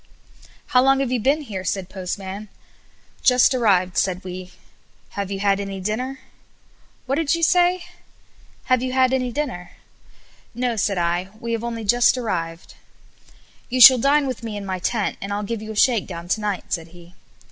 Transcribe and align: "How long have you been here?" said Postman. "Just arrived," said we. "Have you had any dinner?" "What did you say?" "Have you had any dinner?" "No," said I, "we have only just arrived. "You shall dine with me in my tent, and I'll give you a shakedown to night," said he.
"How 0.69 0.81
long 0.81 0.99
have 1.01 1.11
you 1.11 1.19
been 1.19 1.41
here?" 1.41 1.63
said 1.63 1.87
Postman. 1.87 2.49
"Just 3.21 3.53
arrived," 3.53 3.99
said 3.99 4.23
we. 4.23 4.51
"Have 5.09 5.29
you 5.29 5.39
had 5.41 5.59
any 5.59 5.79
dinner?" 5.79 6.17
"What 7.05 7.17
did 7.17 7.35
you 7.35 7.43
say?" 7.43 7.83
"Have 8.63 8.81
you 8.81 8.93
had 8.93 9.13
any 9.13 9.31
dinner?" 9.31 9.73
"No," 10.55 10.75
said 10.75 10.97
I, 10.97 11.29
"we 11.39 11.51
have 11.51 11.63
only 11.63 11.83
just 11.83 12.17
arrived. 12.17 12.73
"You 13.69 13.79
shall 13.79 13.99
dine 13.99 14.25
with 14.25 14.41
me 14.41 14.57
in 14.57 14.65
my 14.65 14.79
tent, 14.79 15.17
and 15.21 15.31
I'll 15.31 15.43
give 15.43 15.61
you 15.61 15.71
a 15.71 15.75
shakedown 15.75 16.27
to 16.29 16.41
night," 16.41 16.73
said 16.73 16.87
he. 16.87 17.13